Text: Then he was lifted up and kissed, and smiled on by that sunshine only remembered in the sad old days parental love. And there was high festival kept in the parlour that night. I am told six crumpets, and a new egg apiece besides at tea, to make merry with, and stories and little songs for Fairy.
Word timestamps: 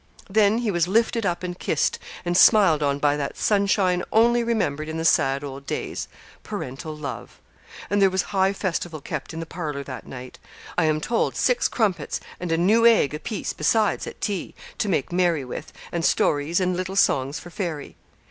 Then 0.27 0.57
he 0.57 0.71
was 0.71 0.87
lifted 0.87 1.27
up 1.27 1.43
and 1.43 1.59
kissed, 1.59 1.99
and 2.25 2.35
smiled 2.35 2.81
on 2.81 2.97
by 2.97 3.15
that 3.17 3.37
sunshine 3.37 4.01
only 4.11 4.43
remembered 4.43 4.89
in 4.89 4.97
the 4.97 5.05
sad 5.05 5.43
old 5.43 5.67
days 5.67 6.07
parental 6.41 6.97
love. 6.97 7.39
And 7.87 8.01
there 8.01 8.09
was 8.09 8.23
high 8.33 8.51
festival 8.51 8.99
kept 8.99 9.31
in 9.31 9.39
the 9.39 9.45
parlour 9.45 9.83
that 9.83 10.07
night. 10.07 10.39
I 10.75 10.85
am 10.85 11.01
told 11.01 11.35
six 11.35 11.67
crumpets, 11.67 12.19
and 12.39 12.51
a 12.51 12.57
new 12.57 12.83
egg 12.83 13.13
apiece 13.13 13.53
besides 13.53 14.07
at 14.07 14.21
tea, 14.21 14.55
to 14.79 14.89
make 14.89 15.11
merry 15.13 15.45
with, 15.45 15.71
and 15.91 16.03
stories 16.03 16.59
and 16.59 16.75
little 16.75 16.95
songs 16.95 17.37
for 17.37 17.51
Fairy. 17.51 17.95